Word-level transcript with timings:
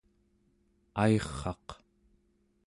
airraq 1.03 1.67